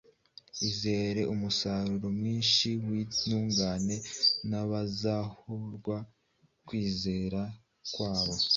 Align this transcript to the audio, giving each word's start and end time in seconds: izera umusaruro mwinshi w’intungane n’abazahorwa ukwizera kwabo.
izera 0.69 1.21
umusaruro 1.33 2.07
mwinshi 2.17 2.69
w’intungane 2.87 3.95
n’abazahorwa 4.49 5.97
ukwizera 6.55 7.41
kwabo. 7.93 8.35